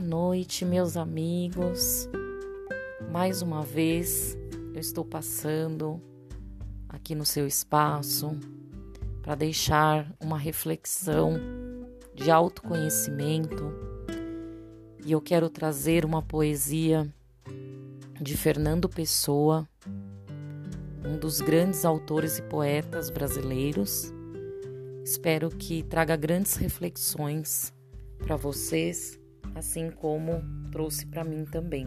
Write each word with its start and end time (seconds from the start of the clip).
noite, 0.00 0.64
meus 0.64 0.96
amigos. 0.96 2.08
Mais 3.10 3.40
uma 3.40 3.62
vez 3.62 4.36
eu 4.74 4.80
estou 4.80 5.04
passando 5.04 6.00
aqui 6.88 7.14
no 7.14 7.24
seu 7.24 7.46
espaço 7.46 8.38
para 9.22 9.34
deixar 9.34 10.14
uma 10.20 10.36
reflexão 10.36 11.40
de 12.14 12.30
autoconhecimento 12.30 13.72
e 15.04 15.12
eu 15.12 15.20
quero 15.20 15.48
trazer 15.48 16.04
uma 16.04 16.22
poesia 16.22 17.10
de 18.20 18.36
Fernando 18.36 18.88
Pessoa, 18.88 19.66
um 21.04 21.18
dos 21.18 21.40
grandes 21.40 21.84
autores 21.84 22.38
e 22.38 22.42
poetas 22.42 23.10
brasileiros. 23.10 24.12
Espero 25.04 25.48
que 25.48 25.82
traga 25.82 26.14
grandes 26.14 26.54
reflexões 26.56 27.72
para 28.18 28.36
vocês, 28.36 29.18
assim 29.54 29.90
como 29.90 30.42
trouxe 30.70 31.06
para 31.06 31.24
mim 31.24 31.44
também. 31.44 31.86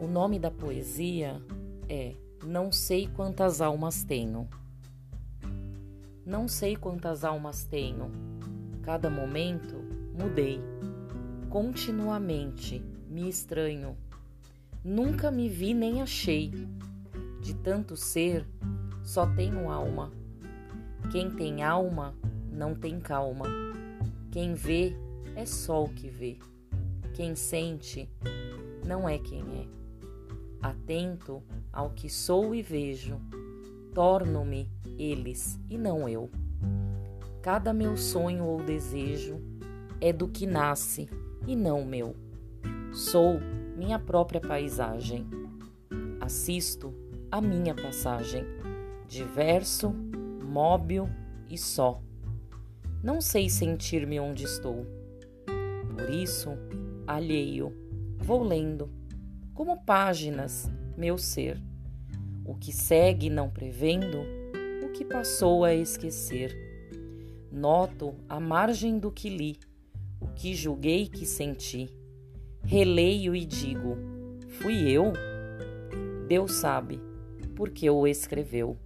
O 0.00 0.06
nome 0.06 0.38
da 0.38 0.50
poesia 0.50 1.40
é 1.88 2.14
Não 2.44 2.72
sei 2.72 3.06
quantas 3.06 3.60
almas 3.60 4.02
tenho. 4.02 4.48
Não 6.26 6.48
sei 6.48 6.76
quantas 6.76 7.24
almas 7.24 7.64
tenho. 7.64 8.10
Cada 8.82 9.08
momento 9.08 9.76
mudei. 10.18 10.60
Continuamente 11.48 12.82
me 13.08 13.28
estranho. 13.28 13.96
Nunca 14.84 15.30
me 15.30 15.48
vi 15.48 15.72
nem 15.74 16.02
achei. 16.02 16.50
De 17.40 17.54
tanto 17.54 17.96
ser, 17.96 18.46
só 19.04 19.26
tenho 19.26 19.70
alma. 19.70 20.10
Quem 21.10 21.30
tem 21.30 21.62
alma 21.62 22.14
não 22.50 22.74
tem 22.74 22.98
calma. 22.98 23.44
Quem 24.30 24.54
vê 24.54 24.96
é 25.36 25.46
só 25.46 25.84
o 25.84 25.88
que 25.88 26.08
vê. 26.08 26.38
Quem 27.14 27.34
sente 27.34 28.08
não 28.86 29.08
é 29.08 29.18
quem 29.18 29.40
é. 29.40 29.66
Atento 30.60 31.42
ao 31.72 31.90
que 31.90 32.08
sou 32.08 32.54
e 32.54 32.62
vejo, 32.62 33.20
torno-me 33.94 34.68
eles 34.98 35.58
e 35.68 35.76
não 35.76 36.08
eu. 36.08 36.30
Cada 37.42 37.72
meu 37.72 37.96
sonho 37.96 38.44
ou 38.44 38.62
desejo 38.62 39.40
é 40.00 40.12
do 40.12 40.28
que 40.28 40.46
nasce 40.46 41.08
e 41.46 41.56
não 41.56 41.84
meu. 41.84 42.14
Sou 42.92 43.40
minha 43.76 43.98
própria 43.98 44.40
paisagem. 44.40 45.26
Assisto 46.20 46.94
a 47.30 47.40
minha 47.40 47.74
passagem, 47.74 48.44
diverso, 49.08 49.92
móvel 50.44 51.08
e 51.48 51.58
só. 51.58 52.00
Não 53.02 53.20
sei 53.20 53.50
sentir-me 53.50 54.20
onde 54.20 54.44
estou. 54.44 54.86
Por 56.02 56.10
isso, 56.12 56.58
alheio, 57.06 57.72
vou 58.18 58.42
lendo, 58.42 58.90
como 59.54 59.84
páginas, 59.84 60.68
meu 60.96 61.16
ser. 61.16 61.62
O 62.44 62.56
que 62.56 62.72
segue 62.72 63.30
não 63.30 63.48
prevendo, 63.48 64.18
o 64.84 64.88
que 64.88 65.04
passou 65.04 65.64
a 65.64 65.72
esquecer. 65.72 66.58
Noto 67.52 68.16
a 68.28 68.40
margem 68.40 68.98
do 68.98 69.12
que 69.12 69.28
li, 69.28 69.60
o 70.20 70.26
que 70.26 70.56
julguei 70.56 71.06
que 71.06 71.24
senti. 71.24 71.88
Releio 72.64 73.32
e 73.32 73.44
digo: 73.44 73.96
fui 74.60 74.90
eu? 74.90 75.12
Deus 76.26 76.54
sabe, 76.54 76.98
porque 77.54 77.88
o 77.88 78.08
escreveu. 78.08 78.76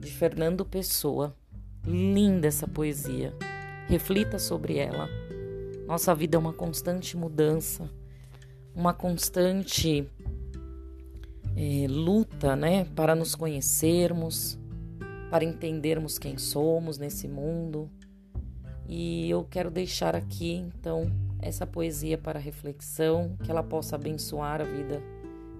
De 0.00 0.10
Fernando 0.10 0.64
Pessoa. 0.64 1.36
Linda 1.86 2.48
essa 2.48 2.66
poesia. 2.66 3.32
Reflita 3.88 4.40
sobre 4.40 4.78
ela. 4.78 5.21
Nossa 5.86 6.14
vida 6.14 6.36
é 6.36 6.38
uma 6.38 6.52
constante 6.52 7.16
mudança, 7.16 7.90
uma 8.74 8.94
constante 8.94 10.08
é, 11.56 11.86
luta, 11.88 12.56
né, 12.56 12.84
para 12.94 13.14
nos 13.14 13.34
conhecermos, 13.34 14.58
para 15.30 15.44
entendermos 15.44 16.18
quem 16.18 16.38
somos 16.38 16.98
nesse 16.98 17.28
mundo. 17.28 17.90
E 18.88 19.30
eu 19.30 19.44
quero 19.44 19.70
deixar 19.70 20.14
aqui, 20.14 20.54
então, 20.54 21.10
essa 21.40 21.66
poesia 21.66 22.18
para 22.18 22.38
reflexão, 22.38 23.36
que 23.42 23.50
ela 23.50 23.62
possa 23.62 23.96
abençoar 23.96 24.60
a 24.60 24.64
vida 24.64 25.02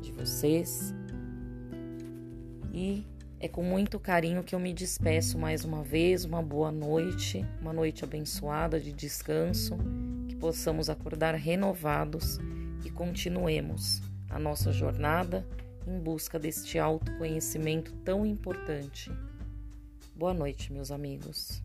de 0.00 0.12
vocês. 0.12 0.94
E 2.72 3.06
é 3.40 3.48
com 3.48 3.62
muito 3.62 3.98
carinho 3.98 4.44
que 4.44 4.54
eu 4.54 4.60
me 4.60 4.72
despeço 4.74 5.38
mais 5.38 5.64
uma 5.64 5.82
vez. 5.82 6.26
Uma 6.26 6.42
boa 6.42 6.70
noite, 6.70 7.44
uma 7.58 7.72
noite 7.72 8.04
abençoada 8.04 8.78
de 8.78 8.92
descanso, 8.92 9.78
que 10.28 10.36
possamos 10.36 10.90
acordar 10.90 11.34
renovados 11.34 12.38
e 12.84 12.90
continuemos 12.90 14.02
a 14.28 14.38
nossa 14.38 14.70
jornada 14.70 15.46
em 15.86 15.98
busca 15.98 16.38
deste 16.38 16.78
autoconhecimento 16.78 17.92
tão 18.04 18.26
importante. 18.26 19.10
Boa 20.14 20.34
noite, 20.34 20.70
meus 20.70 20.90
amigos. 20.90 21.62